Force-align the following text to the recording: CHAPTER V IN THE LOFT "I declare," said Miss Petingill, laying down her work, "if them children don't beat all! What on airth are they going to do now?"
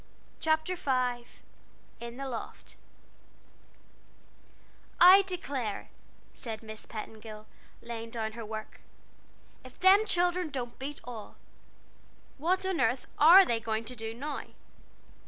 CHAPTER 0.39 0.75
V 0.75 1.27
IN 1.99 2.17
THE 2.17 2.27
LOFT 2.27 2.75
"I 4.99 5.21
declare," 5.21 5.89
said 6.33 6.63
Miss 6.63 6.87
Petingill, 6.87 7.45
laying 7.83 8.09
down 8.09 8.31
her 8.31 8.43
work, 8.43 8.81
"if 9.63 9.79
them 9.79 10.07
children 10.07 10.49
don't 10.49 10.79
beat 10.79 11.01
all! 11.03 11.35
What 12.39 12.65
on 12.65 12.79
airth 12.79 13.05
are 13.19 13.45
they 13.45 13.59
going 13.59 13.85
to 13.85 13.95
do 13.95 14.15
now?" 14.15 14.41